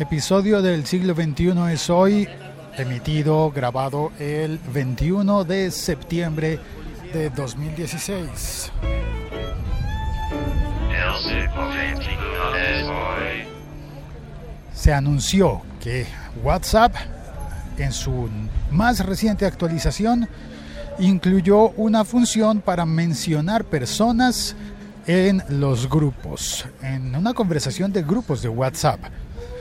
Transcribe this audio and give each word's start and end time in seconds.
episodio 0.00 0.62
del 0.62 0.86
siglo 0.86 1.14
XXI 1.14 1.72
es 1.72 1.90
hoy, 1.90 2.28
emitido, 2.76 3.50
grabado 3.50 4.12
el 4.18 4.58
21 4.72 5.44
de 5.44 5.70
septiembre 5.70 6.60
de 7.12 7.30
2016. 7.30 8.72
Se 14.72 14.92
anunció 14.92 15.62
que 15.80 16.06
WhatsApp 16.42 16.94
en 17.78 17.92
su 17.92 18.28
más 18.70 19.04
reciente 19.04 19.46
actualización 19.46 20.28
incluyó 20.98 21.70
una 21.70 22.04
función 22.04 22.60
para 22.60 22.86
mencionar 22.86 23.64
personas 23.64 24.54
en 25.06 25.42
los 25.48 25.88
grupos, 25.88 26.66
en 26.82 27.16
una 27.16 27.34
conversación 27.34 27.92
de 27.92 28.02
grupos 28.02 28.42
de 28.42 28.48
WhatsApp. 28.48 29.00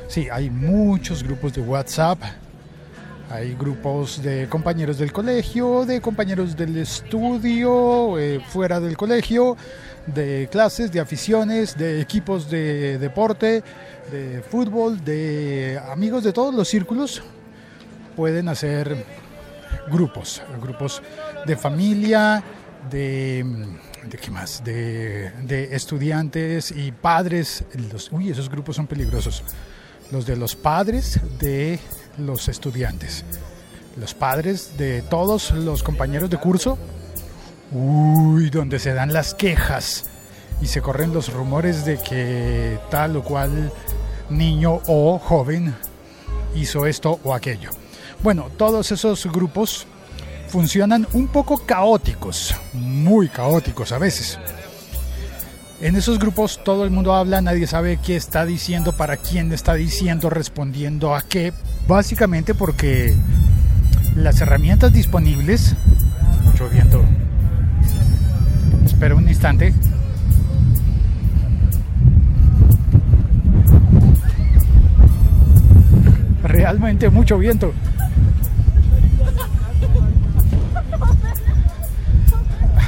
Sí, 0.07 0.29
hay 0.31 0.49
muchos 0.49 1.21
grupos 1.21 1.53
de 1.53 1.61
WhatsApp. 1.61 2.19
Hay 3.29 3.55
grupos 3.55 4.23
de 4.23 4.47
compañeros 4.47 4.97
del 4.97 5.11
colegio, 5.11 5.85
de 5.85 5.99
compañeros 5.99 6.55
del 6.55 6.77
estudio, 6.77 8.17
eh, 8.17 8.39
fuera 8.39 8.79
del 8.79 8.95
colegio, 8.95 9.57
de 10.05 10.47
clases, 10.49 10.93
de 10.93 11.01
aficiones, 11.01 11.77
de 11.77 11.99
equipos 11.99 12.49
de 12.49 12.97
deporte, 12.99 13.61
de 14.09 14.41
fútbol, 14.49 15.03
de 15.03 15.77
amigos 15.91 16.23
de 16.23 16.31
todos 16.31 16.55
los 16.55 16.69
círculos. 16.69 17.21
Pueden 18.15 18.47
hacer 18.47 18.95
grupos, 19.91 20.41
grupos 20.61 21.01
de 21.45 21.57
familia, 21.57 22.41
de, 22.89 23.45
de 24.09 24.17
qué 24.17 24.31
más, 24.31 24.63
de, 24.63 25.31
de 25.43 25.75
estudiantes 25.75 26.71
y 26.71 26.93
padres. 26.93 27.65
Uy, 28.11 28.29
esos 28.29 28.49
grupos 28.49 28.77
son 28.77 28.87
peligrosos 28.87 29.43
los 30.11 30.25
de 30.25 30.35
los 30.35 30.55
padres 30.55 31.19
de 31.39 31.79
los 32.17 32.47
estudiantes, 32.47 33.25
los 33.97 34.13
padres 34.13 34.77
de 34.77 35.01
todos 35.01 35.51
los 35.51 35.83
compañeros 35.83 36.29
de 36.29 36.37
curso, 36.37 36.77
uy, 37.71 38.49
donde 38.49 38.79
se 38.79 38.93
dan 38.93 39.13
las 39.13 39.33
quejas 39.33 40.05
y 40.61 40.67
se 40.67 40.81
corren 40.81 41.13
los 41.13 41.31
rumores 41.31 41.85
de 41.85 41.97
que 41.97 42.79
tal 42.89 43.17
o 43.17 43.23
cual 43.23 43.71
niño 44.29 44.81
o 44.87 45.19
joven 45.19 45.75
hizo 46.55 46.85
esto 46.85 47.19
o 47.23 47.33
aquello. 47.33 47.71
Bueno, 48.23 48.49
todos 48.57 48.91
esos 48.91 49.25
grupos 49.27 49.85
funcionan 50.47 51.07
un 51.13 51.27
poco 51.27 51.59
caóticos, 51.59 52.55
muy 52.73 53.29
caóticos 53.29 53.91
a 53.91 53.97
veces. 53.97 54.39
En 55.79 55.95
esos 55.95 56.17
grupos 56.17 56.59
todo 56.63 56.85
el 56.85 56.89
mundo 56.89 57.13
habla, 57.13 57.39
nadie 57.39 57.67
sabe 57.67 57.99
qué 58.03 58.15
está 58.15 58.45
diciendo, 58.45 58.93
para 58.93 59.15
quién 59.15 59.53
está 59.53 59.75
diciendo, 59.75 60.31
respondiendo 60.31 61.13
a 61.13 61.21
qué. 61.21 61.53
Básicamente 61.87 62.55
porque 62.55 63.13
las 64.15 64.41
herramientas 64.41 64.91
disponibles... 64.91 65.75
Mucho 66.45 66.67
viento. 66.69 67.03
Espera 68.85 69.13
un 69.13 69.29
instante. 69.29 69.71
Realmente 76.41 77.11
mucho 77.11 77.37
viento. 77.37 77.71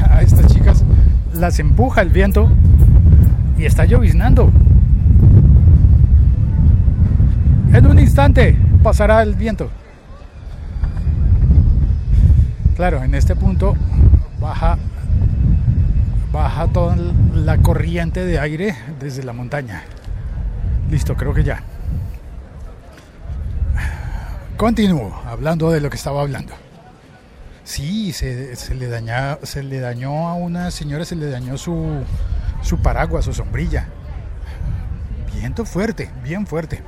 A 0.09 0.23
estas 0.23 0.47
chicas 0.47 0.83
las 1.35 1.59
empuja 1.59 2.01
el 2.01 2.09
viento 2.09 2.49
y 3.59 3.65
está 3.65 3.83
lloviznando. 3.83 4.49
En 7.73 7.85
un 7.85 7.99
instante 7.99 8.57
pasará 8.81 9.21
el 9.21 9.35
viento. 9.35 9.69
Claro, 12.75 13.03
en 13.03 13.13
este 13.13 13.35
punto 13.35 13.75
baja 14.39 14.78
baja 16.31 16.67
toda 16.67 16.95
la 17.34 17.57
corriente 17.57 18.23
de 18.23 18.39
aire 18.39 18.75
desde 19.00 19.23
la 19.23 19.34
montaña. 19.34 19.84
Listo, 20.89 21.16
creo 21.16 21.34
que 21.34 21.44
ya. 21.44 21.61
Continúo 24.55 25.13
hablando 25.25 25.69
de 25.72 25.81
lo 25.81 25.89
que 25.89 25.97
estaba 25.97 26.22
hablando. 26.22 26.53
Sí, 27.66 28.13
se, 28.13 28.55
le 28.75 28.88
dañó, 28.88 29.38
se 29.44 29.63
le 29.63 29.79
dañó 29.79 30.29
a 30.29 30.34
una 30.34 30.72
señora, 30.72 31.05
se 31.05 31.16
le 31.16 31.29
dañó 31.29 31.57
su, 31.57 32.03
su 32.62 32.80
paraguas, 32.80 33.25
su 33.25 33.34
sombrilla. 33.34 33.88
Viento 35.34 35.66
fuerte, 35.66 36.09
bien 36.24 36.46
fuerte. 36.46 36.81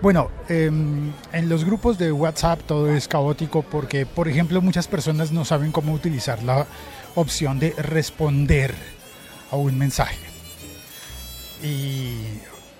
Bueno, 0.00 0.30
eh, 0.48 0.66
en 0.66 1.48
los 1.48 1.64
grupos 1.64 1.98
de 1.98 2.12
WhatsApp 2.12 2.60
todo 2.66 2.92
es 2.92 3.08
caótico 3.08 3.62
porque, 3.62 4.06
por 4.06 4.28
ejemplo, 4.28 4.60
muchas 4.60 4.86
personas 4.86 5.32
no 5.32 5.44
saben 5.44 5.72
cómo 5.72 5.92
utilizar 5.92 6.42
la 6.42 6.66
opción 7.14 7.58
de 7.58 7.70
responder 7.78 8.74
a 9.50 9.56
un 9.56 9.78
mensaje. 9.78 10.18
Y, 11.62 12.18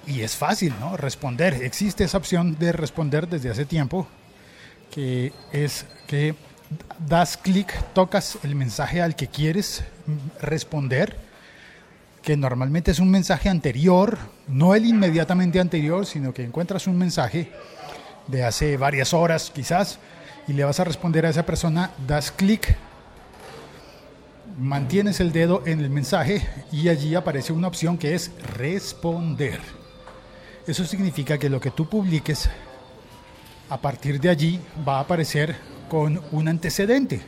y 0.07 0.21
es 0.21 0.37
fácil, 0.37 0.75
¿no? 0.81 0.97
Responder. 0.97 1.55
Existe 1.63 2.05
esa 2.05 2.19
opción 2.19 2.59
de 2.59 2.73
responder 2.73 3.29
desde 3.29 3.51
hace 3.51 3.65
tiempo, 3.65 4.07
que 4.91 5.33
es 5.53 5.87
que 6.07 6.35
das 6.99 7.37
clic, 7.37 7.73
tocas 7.95 8.39
el 8.43 8.55
mensaje 8.55 9.01
al 9.01 9.17
que 9.17 9.29
quieres 9.29 9.85
responder 10.41 11.17
que 12.25 12.37
normalmente 12.39 12.91
es 12.91 13.01
un 13.01 13.11
mensaje 13.11 13.51
anterior, 13.51 14.19
no 14.49 14.75
el 14.75 14.87
inmediatamente 14.87 15.61
anterior, 15.61 16.07
sino 16.07 16.33
que 16.33 16.43
encuentras 16.43 16.87
un 16.87 16.97
mensaje 16.97 17.53
de 18.29 18.45
hace 18.45 18.79
varias 18.79 19.13
horas 19.13 19.53
quizás 19.55 19.99
y 20.49 20.55
le 20.55 20.65
vas 20.65 20.81
a 20.81 20.85
responder 20.85 21.27
a 21.27 21.29
esa 21.29 21.45
persona, 21.45 21.91
das 22.07 22.31
clic, 22.31 22.77
mantienes 24.59 25.21
el 25.21 25.33
dedo 25.33 25.63
en 25.67 25.81
el 25.81 25.91
mensaje 25.91 26.49
y 26.73 26.89
allí 26.89 27.15
aparece 27.15 27.53
una 27.53 27.69
opción 27.69 27.99
que 27.99 28.15
es 28.15 28.31
responder. 28.57 29.61
Eso 30.67 30.87
significa 30.87 31.37
que 31.37 31.51
lo 31.51 31.61
que 31.61 31.73
tú 31.73 31.91
publiques 31.91 32.49
a 33.69 33.77
partir 33.77 34.19
de 34.19 34.31
allí 34.31 34.61
va 34.87 34.97
a 34.97 35.01
aparecer 35.01 35.57
con 35.91 36.23
un 36.33 36.49
antecedente, 36.49 37.21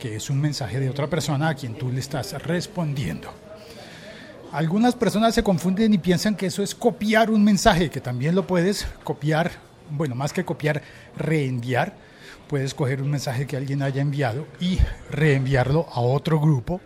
que 0.00 0.16
es 0.16 0.28
un 0.28 0.40
mensaje 0.40 0.80
de 0.80 0.90
otra 0.90 1.06
persona 1.06 1.50
a 1.50 1.54
quien 1.54 1.74
tú 1.74 1.92
le 1.92 2.00
estás 2.00 2.32
respondiendo. 2.42 3.32
Algunas 4.52 4.96
personas 4.96 5.34
se 5.34 5.44
confunden 5.44 5.94
y 5.94 5.98
piensan 5.98 6.34
que 6.34 6.46
eso 6.46 6.64
es 6.64 6.74
copiar 6.74 7.30
un 7.30 7.44
mensaje, 7.44 7.88
que 7.88 8.00
también 8.00 8.34
lo 8.34 8.48
puedes 8.48 8.84
copiar, 9.04 9.52
bueno, 9.90 10.16
más 10.16 10.32
que 10.32 10.44
copiar, 10.44 10.82
reenviar. 11.16 11.94
Puedes 12.48 12.74
coger 12.74 13.00
un 13.00 13.12
mensaje 13.12 13.46
que 13.46 13.56
alguien 13.56 13.80
haya 13.80 14.02
enviado 14.02 14.48
y 14.58 14.78
reenviarlo 15.08 15.86
a 15.92 16.00
otro 16.00 16.40
grupo 16.40 16.80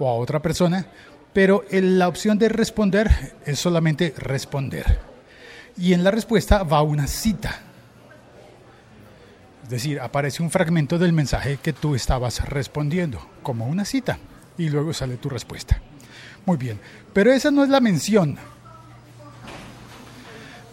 o 0.00 0.08
a 0.08 0.14
otra 0.14 0.42
persona, 0.42 0.86
pero 1.32 1.62
la 1.70 2.08
opción 2.08 2.38
de 2.38 2.48
responder 2.48 3.08
es 3.46 3.60
solamente 3.60 4.12
responder. 4.18 4.98
Y 5.76 5.92
en 5.92 6.02
la 6.02 6.10
respuesta 6.10 6.64
va 6.64 6.82
una 6.82 7.06
cita. 7.06 7.60
Es 9.62 9.70
decir, 9.70 10.00
aparece 10.00 10.42
un 10.42 10.50
fragmento 10.50 10.98
del 10.98 11.12
mensaje 11.12 11.58
que 11.62 11.72
tú 11.72 11.94
estabas 11.94 12.48
respondiendo, 12.48 13.24
como 13.44 13.66
una 13.66 13.84
cita, 13.84 14.18
y 14.58 14.70
luego 14.70 14.92
sale 14.92 15.16
tu 15.16 15.28
respuesta. 15.28 15.80
Muy 16.46 16.56
bien, 16.56 16.78
pero 17.12 17.32
esa 17.32 17.50
no 17.50 17.62
es 17.62 17.70
la 17.70 17.80
mención. 17.80 18.36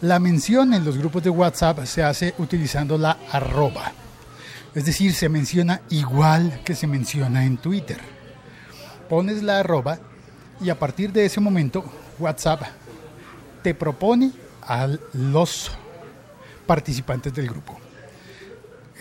La 0.02 0.18
mención 0.18 0.74
en 0.74 0.84
los 0.84 0.98
grupos 0.98 1.22
de 1.22 1.30
WhatsApp 1.30 1.84
se 1.84 2.02
hace 2.02 2.34
utilizando 2.38 2.98
la 2.98 3.18
arroba. 3.30 3.92
Es 4.74 4.84
decir, 4.84 5.14
se 5.14 5.28
menciona 5.28 5.82
igual 5.90 6.60
que 6.64 6.74
se 6.74 6.86
menciona 6.86 7.44
en 7.44 7.58
Twitter. 7.58 7.98
Pones 9.08 9.42
la 9.42 9.60
arroba 9.60 9.98
y 10.60 10.70
a 10.70 10.78
partir 10.78 11.12
de 11.12 11.24
ese 11.24 11.40
momento 11.40 11.84
WhatsApp 12.18 12.62
te 13.62 13.74
propone 13.74 14.32
a 14.62 14.88
los 15.12 15.70
participantes 16.66 17.32
del 17.34 17.48
grupo. 17.48 17.81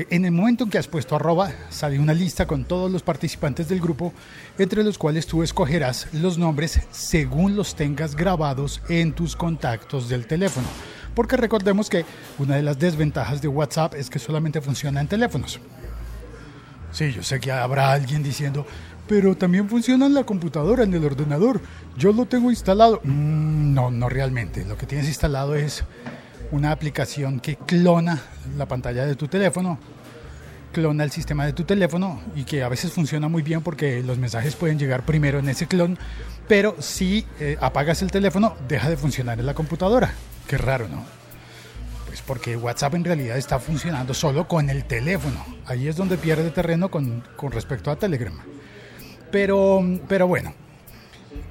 En 0.09 0.25
el 0.25 0.31
momento 0.31 0.63
en 0.63 0.69
que 0.69 0.77
has 0.77 0.87
puesto 0.87 1.15
arroba, 1.15 1.51
sale 1.69 1.99
una 1.99 2.13
lista 2.13 2.47
con 2.47 2.65
todos 2.65 2.89
los 2.89 3.03
participantes 3.03 3.67
del 3.67 3.81
grupo, 3.81 4.13
entre 4.57 4.83
los 4.83 4.97
cuales 4.97 5.27
tú 5.27 5.43
escogerás 5.43 6.07
los 6.13 6.37
nombres 6.37 6.81
según 6.91 7.55
los 7.55 7.75
tengas 7.75 8.15
grabados 8.15 8.81
en 8.89 9.13
tus 9.13 9.35
contactos 9.35 10.09
del 10.09 10.27
teléfono. 10.27 10.67
Porque 11.13 11.37
recordemos 11.37 11.89
que 11.89 12.05
una 12.37 12.55
de 12.55 12.63
las 12.63 12.79
desventajas 12.79 13.41
de 13.41 13.47
WhatsApp 13.47 13.95
es 13.95 14.09
que 14.09 14.19
solamente 14.19 14.61
funciona 14.61 15.01
en 15.01 15.07
teléfonos. 15.07 15.59
Sí, 16.91 17.11
yo 17.11 17.23
sé 17.23 17.39
que 17.39 17.51
habrá 17.51 17.91
alguien 17.91 18.23
diciendo, 18.23 18.65
pero 19.07 19.35
también 19.35 19.69
funciona 19.69 20.05
en 20.05 20.13
la 20.13 20.23
computadora, 20.23 20.83
en 20.83 20.93
el 20.93 21.03
ordenador. 21.03 21.61
Yo 21.97 22.13
lo 22.13 22.25
tengo 22.25 22.49
instalado. 22.49 23.01
Mm, 23.03 23.73
no, 23.73 23.91
no 23.91 24.09
realmente. 24.09 24.65
Lo 24.65 24.77
que 24.77 24.85
tienes 24.85 25.07
instalado 25.07 25.55
es 25.55 25.83
una 26.51 26.71
aplicación 26.71 27.39
que 27.39 27.55
clona 27.55 28.21
la 28.57 28.67
pantalla 28.67 29.05
de 29.05 29.15
tu 29.15 29.27
teléfono, 29.27 29.79
clona 30.71 31.03
el 31.03 31.11
sistema 31.11 31.45
de 31.45 31.53
tu 31.53 31.63
teléfono 31.63 32.21
y 32.35 32.43
que 32.43 32.63
a 32.63 32.69
veces 32.69 32.91
funciona 32.91 33.27
muy 33.27 33.41
bien 33.41 33.61
porque 33.61 34.03
los 34.03 34.17
mensajes 34.17 34.55
pueden 34.55 34.79
llegar 34.79 35.05
primero 35.05 35.39
en 35.39 35.49
ese 35.49 35.67
clon, 35.67 35.97
pero 36.47 36.75
si 36.79 37.25
eh, 37.39 37.57
apagas 37.61 38.01
el 38.01 38.11
teléfono 38.11 38.55
deja 38.67 38.89
de 38.89 38.97
funcionar 38.97 39.39
en 39.39 39.45
la 39.45 39.53
computadora. 39.53 40.13
Qué 40.47 40.57
raro, 40.57 40.87
¿no? 40.87 41.21
pues 42.11 42.21
porque 42.23 42.57
WhatsApp 42.57 42.95
en 42.95 43.05
realidad 43.05 43.37
está 43.37 43.57
funcionando 43.57 44.13
solo 44.13 44.45
con 44.45 44.69
el 44.69 44.83
teléfono. 44.83 45.45
Ahí 45.65 45.87
es 45.87 45.95
donde 45.95 46.17
pierde 46.17 46.49
terreno 46.49 46.91
con, 46.91 47.23
con 47.37 47.53
respecto 47.53 47.89
a 47.89 47.95
Telegram. 47.95 48.37
Pero, 49.31 49.81
pero 50.09 50.27
bueno, 50.27 50.53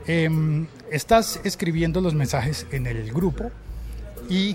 em, 0.06 0.66
estás 0.92 1.40
escribiendo 1.44 2.02
los 2.02 2.12
mensajes 2.12 2.66
en 2.72 2.86
el 2.86 3.10
grupo 3.10 3.50
y 4.28 4.54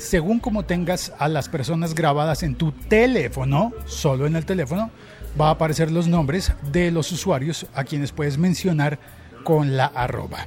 según 0.00 0.40
como 0.40 0.64
tengas 0.64 1.12
a 1.18 1.28
las 1.28 1.50
personas 1.50 1.94
grabadas 1.94 2.42
en 2.42 2.54
tu 2.54 2.72
teléfono, 2.72 3.72
solo 3.84 4.26
en 4.26 4.34
el 4.34 4.46
teléfono, 4.46 4.90
va 5.38 5.48
a 5.48 5.52
aparecer 5.52 5.90
los 5.90 6.08
nombres 6.08 6.52
de 6.72 6.90
los 6.90 7.12
usuarios 7.12 7.66
a 7.74 7.84
quienes 7.84 8.10
puedes 8.10 8.38
mencionar 8.38 8.98
con 9.44 9.76
la 9.76 9.84
arroba. 9.84 10.46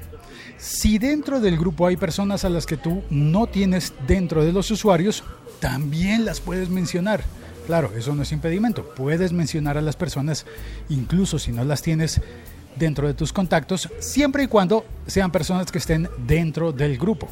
Si 0.58 0.98
dentro 0.98 1.40
del 1.40 1.58
grupo 1.58 1.86
hay 1.86 1.98
personas 1.98 2.46
a 2.46 2.50
las 2.50 2.66
que 2.66 2.78
tú 2.78 3.04
no 3.12 3.46
tienes 3.46 3.94
dentro 4.08 4.44
de 4.44 4.52
los 4.52 4.72
usuarios, 4.72 5.24
también 5.60 6.26
las 6.26 6.40
puedes 6.40 6.70
mencionar. 6.70 7.24
Claro, 7.68 7.92
eso 7.96 8.16
no 8.16 8.24
es 8.24 8.32
impedimento. 8.32 8.84
Puedes 8.96 9.34
mencionar 9.34 9.78
a 9.78 9.82
las 9.82 9.96
personas 9.96 10.48
incluso 10.90 11.38
si 11.38 11.52
no 11.52 11.64
las 11.64 11.84
tienes 11.84 12.22
dentro 12.76 13.08
de 13.08 13.14
tus 13.14 13.32
contactos, 13.32 13.88
siempre 14.00 14.44
y 14.44 14.48
cuando 14.48 14.84
sean 15.06 15.32
personas 15.32 15.72
que 15.72 15.78
estén 15.78 16.10
dentro 16.26 16.72
del 16.72 16.98
grupo. 16.98 17.30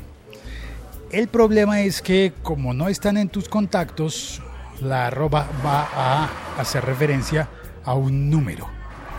El 1.12 1.28
problema 1.28 1.82
es 1.82 2.02
que 2.02 2.32
como 2.42 2.74
no 2.74 2.88
están 2.88 3.18
en 3.18 3.28
tus 3.28 3.50
contactos, 3.50 4.42
la 4.82 5.08
arroba 5.08 5.46
va 5.66 5.90
a 5.94 6.30
hacer 6.58 6.86
referencia 6.86 7.50
a 7.84 7.96
un 7.96 8.30
número, 8.30 8.66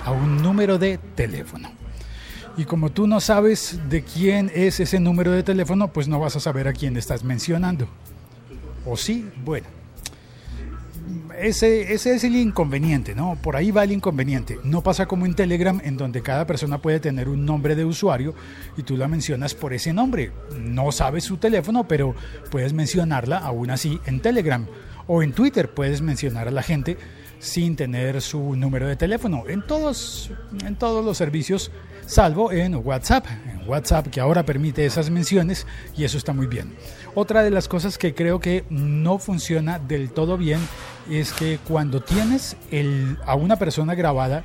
a 0.03 0.11
un 0.11 0.41
número 0.41 0.79
de 0.79 0.97
teléfono. 0.97 1.71
Y 2.57 2.65
como 2.65 2.91
tú 2.91 3.07
no 3.07 3.21
sabes 3.21 3.79
de 3.91 4.03
quién 4.03 4.51
es 4.55 4.81
ese 4.81 5.01
número 5.01 5.33
de 5.33 5.43
teléfono, 5.43 5.93
pues 5.93 6.09
no 6.09 6.19
vas 6.19 6.35
a 6.35 6.41
saber 6.41 6.67
a 6.67 6.73
quién 6.73 6.97
estás 6.97 7.25
mencionando. 7.25 7.87
¿O 8.87 8.97
sí? 8.97 9.31
Bueno. 9.45 9.82
Ese, 11.39 11.93
ese, 11.93 12.15
es 12.15 12.25
el 12.25 12.37
inconveniente, 12.37 13.15
¿no? 13.15 13.37
Por 13.41 13.57
ahí 13.57 13.71
va 13.71 13.85
el 13.85 13.93
inconveniente. 13.93 14.59
No 14.65 14.83
pasa 14.83 15.07
como 15.07 15.27
en 15.27 15.35
Telegram, 15.35 15.81
en 15.85 15.97
donde 15.97 16.23
cada 16.23 16.47
persona 16.47 16.81
puede 16.81 17.01
tener 17.01 17.29
un 17.29 17.45
nombre 17.45 17.75
de 17.75 17.85
usuario 17.85 18.35
y 18.77 18.83
tú 18.83 18.97
la 18.97 19.09
mencionas 19.09 19.55
por 19.55 19.73
ese 19.73 19.93
nombre. 19.93 20.33
No 20.59 20.93
sabes 20.93 21.25
su 21.25 21.37
teléfono, 21.37 21.87
pero 21.89 22.15
puedes 22.51 22.73
mencionarla 22.73 23.39
aún 23.39 23.71
así 23.71 24.01
en 24.07 24.21
Telegram. 24.21 24.67
O 25.07 25.23
en 25.23 25.33
Twitter 25.33 25.69
puedes 25.69 26.01
mencionar 26.01 26.49
a 26.49 26.53
la 26.53 26.63
gente 26.63 26.97
sin 27.43 27.75
tener 27.75 28.23
su 28.23 28.55
número 28.55 28.87
de 28.87 28.95
teléfono. 28.95 29.43
En 29.49 29.67
todos, 29.67 30.31
en 30.65 30.77
todos 30.77 31.05
los 31.05 31.19
servicios, 31.19 31.73
salvo 32.07 32.53
en 32.53 32.77
WhatsApp. 32.77 33.27
En 33.53 33.69
WhatsApp 33.69 34.07
que 34.07 34.21
ahora 34.21 34.45
permite 34.45 34.87
esas 34.87 35.11
menciones 35.11 35.67
y 35.97 36.05
eso 36.05 36.19
está 36.19 36.33
muy 36.33 36.47
bien. 36.47 36.73
Otra 37.17 37.43
de 37.43 37.51
las 37.51 37.67
cosas 37.67 37.99
que 37.99 38.15
creo 38.15 38.39
que 38.39 38.65
no 38.71 39.19
funciona 39.19 39.81
del 39.81 40.13
todo 40.13 40.39
bien 40.39 40.61
es 41.11 41.33
que 41.33 41.59
cuando 41.67 42.01
tienes 42.01 42.57
el, 42.71 43.19
a 43.27 43.35
una 43.35 43.57
persona 43.57 43.97
grabada 43.97 44.45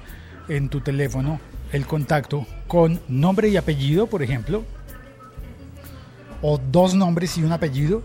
en 0.49 0.67
tu 0.67 0.81
teléfono, 0.81 1.39
el 1.71 1.85
contacto 1.85 2.47
con 2.65 2.99
nombre 3.07 3.49
y 3.49 3.57
apellido, 3.57 4.07
por 4.07 4.23
ejemplo, 4.23 4.63
o 6.41 6.57
dos 6.57 6.95
nombres 6.95 7.37
y 7.37 7.43
un 7.43 7.51
apellido, 7.51 8.01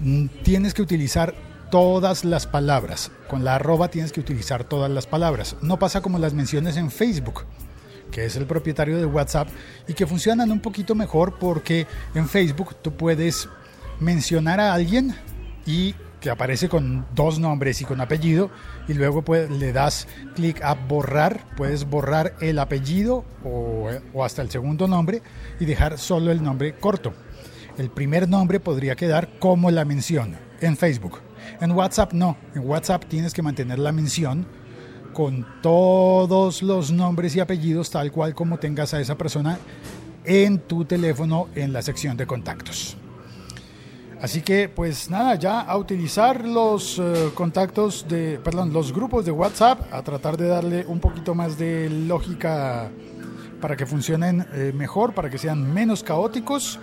mm, 0.00 0.26
tienes 0.42 0.72
que 0.72 0.80
utilizar 0.80 1.34
todas 1.70 2.24
las 2.24 2.46
palabras. 2.46 3.10
Con 3.28 3.44
la 3.44 3.56
arroba 3.56 3.88
tienes 3.88 4.12
que 4.12 4.20
utilizar 4.20 4.64
todas 4.64 4.90
las 4.90 5.06
palabras. 5.06 5.56
No 5.62 5.78
pasa 5.78 6.00
como 6.00 6.18
las 6.18 6.34
menciones 6.34 6.76
en 6.76 6.90
Facebook, 6.90 7.44
que 8.10 8.24
es 8.24 8.36
el 8.36 8.46
propietario 8.46 8.96
de 8.98 9.06
WhatsApp 9.06 9.48
y 9.88 9.94
que 9.94 10.06
funcionan 10.06 10.50
un 10.50 10.60
poquito 10.60 10.94
mejor 10.94 11.38
porque 11.38 11.86
en 12.14 12.28
Facebook 12.28 12.76
tú 12.82 12.92
puedes 12.92 13.48
mencionar 14.00 14.60
a 14.60 14.74
alguien 14.74 15.14
y 15.66 15.94
que 16.20 16.30
aparece 16.30 16.68
con 16.68 17.06
dos 17.14 17.38
nombres 17.38 17.80
y 17.80 17.84
con 17.84 18.00
apellido 18.00 18.50
y 18.88 18.94
luego 18.94 19.22
le 19.32 19.72
das 19.72 20.08
clic 20.34 20.62
a 20.62 20.74
borrar, 20.74 21.44
puedes 21.56 21.88
borrar 21.88 22.34
el 22.40 22.58
apellido 22.58 23.24
o, 23.44 23.90
o 24.14 24.24
hasta 24.24 24.42
el 24.42 24.50
segundo 24.50 24.88
nombre 24.88 25.22
y 25.60 25.66
dejar 25.66 25.98
solo 25.98 26.32
el 26.32 26.42
nombre 26.42 26.74
corto. 26.74 27.12
El 27.78 27.90
primer 27.90 28.28
nombre 28.28 28.58
podría 28.58 28.96
quedar 28.96 29.38
como 29.38 29.70
la 29.70 29.84
mención 29.84 30.36
en 30.60 30.76
Facebook. 30.76 31.25
En 31.60 31.72
WhatsApp 31.72 32.12
no, 32.12 32.36
en 32.54 32.68
WhatsApp 32.68 33.04
tienes 33.06 33.32
que 33.32 33.42
mantener 33.42 33.78
la 33.78 33.92
mención 33.92 34.46
con 35.12 35.46
todos 35.62 36.62
los 36.62 36.92
nombres 36.92 37.34
y 37.36 37.40
apellidos 37.40 37.90
tal 37.90 38.12
cual 38.12 38.34
como 38.34 38.58
tengas 38.58 38.92
a 38.92 39.00
esa 39.00 39.16
persona 39.16 39.58
en 40.24 40.58
tu 40.58 40.84
teléfono 40.84 41.48
en 41.54 41.72
la 41.72 41.80
sección 41.80 42.16
de 42.16 42.26
contactos. 42.26 42.96
Así 44.20 44.42
que 44.42 44.68
pues 44.68 45.10
nada, 45.10 45.34
ya 45.34 45.60
a 45.60 45.76
utilizar 45.76 46.44
los 46.44 46.98
eh, 46.98 47.30
contactos 47.34 48.06
de, 48.08 48.40
perdón, 48.42 48.72
los 48.72 48.92
grupos 48.92 49.24
de 49.24 49.30
WhatsApp, 49.30 49.92
a 49.92 50.02
tratar 50.02 50.36
de 50.36 50.48
darle 50.48 50.84
un 50.86 51.00
poquito 51.00 51.34
más 51.34 51.58
de 51.58 51.88
lógica 51.90 52.90
para 53.60 53.76
que 53.76 53.86
funcionen 53.86 54.46
eh, 54.52 54.72
mejor, 54.74 55.14
para 55.14 55.30
que 55.30 55.38
sean 55.38 55.72
menos 55.72 56.02
caóticos 56.02 56.78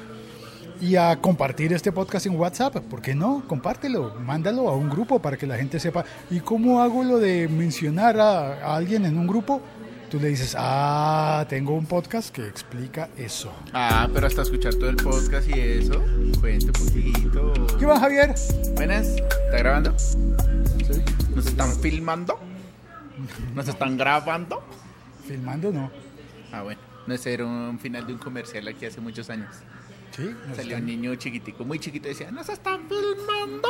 y 0.82 0.96
a 0.96 1.16
compartir 1.18 1.74
este 1.74 1.92
podcast 1.92 2.26
en 2.26 2.36
WhatsApp. 2.36 2.78
¿Por 2.78 3.02
qué 3.02 3.16
no? 3.16 3.44
Compártelo, 3.48 4.16
mándalo 4.16 4.70
a 4.70 4.76
un 4.76 4.90
grupo 4.90 5.20
para 5.20 5.38
que 5.38 5.48
la 5.48 5.58
gente 5.58 5.80
sepa. 5.80 6.06
¿Y 6.30 6.40
cómo 6.40 6.82
hago 6.82 7.04
lo 7.04 7.20
de 7.20 7.48
mencionar 7.48 8.20
a, 8.20 8.76
alguien 8.76 9.06
en 9.06 9.18
un 9.18 9.28
grupo? 9.28 9.62
Tú 10.10 10.20
le 10.20 10.28
dices, 10.28 10.56
ah, 10.58 11.46
tengo 11.50 11.74
un 11.74 11.86
podcast 11.86 12.30
que 12.30 12.48
explica 12.48 13.10
eso. 13.18 13.52
Ah, 13.74 14.08
pero 14.14 14.28
hasta 14.28 14.44
escuchar 14.44 14.76
todo 14.76 14.90
el 14.90 14.98
podcast 14.98 15.48
y 15.50 15.60
eso, 15.60 16.04
cuente 16.40 16.68
un 16.68 16.86
poquito. 16.86 17.78
¿Qué 17.80 17.86
va, 17.86 18.00
Javier? 18.00 18.36
Buenas, 18.76 19.08
¿está 19.08 19.58
grabando? 19.58 19.98
Sí. 19.98 21.02
¿Nos 21.36 21.48
están 21.48 21.72
filmando? 21.80 22.38
¿Nos 23.56 23.68
están 23.68 23.98
grabando? 23.98 24.64
Filmando 25.28 25.72
no. 25.72 25.90
Ah, 26.52 26.62
bueno, 26.62 26.80
no 27.08 27.14
es 27.16 27.26
era 27.26 27.46
un 27.46 27.80
final 27.80 28.06
de 28.06 28.14
un 28.14 28.20
comercial 28.20 28.68
aquí 28.68 28.86
hace 28.86 29.02
muchos 29.02 29.30
años. 29.32 29.50
Sí, 30.16 30.36
Salió 30.56 30.78
un 30.78 30.86
niño 30.86 31.16
chiquitico, 31.16 31.66
muy 31.66 31.80
chiquito, 31.80 32.08
decía, 32.08 32.30
¿nos 32.30 32.48
están 32.48 32.82
filmando? 32.88 33.68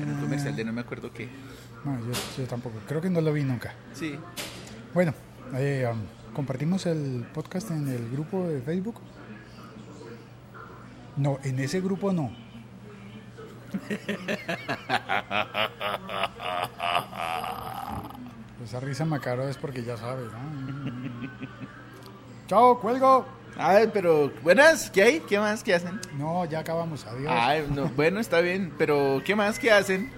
Era 0.00 0.12
un 0.12 0.20
comercial 0.20 0.56
de 0.56 0.64
no 0.64 0.72
me 0.72 0.80
acuerdo 0.80 1.12
qué. 1.12 1.28
No, 1.84 1.96
yo, 2.36 2.44
tampoco. 2.46 2.80
Creo 2.88 3.00
que 3.00 3.08
no 3.08 3.20
lo 3.20 3.32
vi 3.32 3.44
nunca. 3.44 3.72
Sí. 3.92 4.18
Bueno, 4.92 5.14
eh, 5.54 5.88
um, 5.90 6.00
compartimos 6.34 6.84
el 6.86 7.24
podcast 7.32 7.70
en 7.70 7.86
el 7.88 8.10
grupo 8.10 8.48
de 8.48 8.60
Facebook. 8.60 8.96
No, 11.16 11.38
en 11.44 11.60
ese 11.60 11.80
grupo 11.80 12.12
no. 12.12 12.32
Esa 18.64 18.80
risa 18.80 19.04
macabra 19.04 19.48
es 19.48 19.56
porque 19.56 19.84
ya 19.84 19.96
sabes, 19.96 20.26
¿no? 20.32 20.38
Chao, 22.48 22.80
cuelgo. 22.80 23.41
Ay, 23.64 23.90
pero 23.92 24.32
buenas, 24.42 24.90
¿qué 24.90 25.02
hay? 25.02 25.20
¿Qué 25.20 25.38
más? 25.38 25.62
¿Qué 25.62 25.72
hacen? 25.72 26.00
No, 26.18 26.44
ya 26.46 26.58
acabamos, 26.58 27.06
adiós. 27.06 27.30
Ay, 27.32 27.64
no, 27.72 27.88
bueno, 27.90 28.18
está 28.18 28.40
bien, 28.40 28.72
pero 28.76 29.22
¿qué 29.24 29.36
más? 29.36 29.60
¿Qué 29.60 29.70
hacen? 29.70 30.10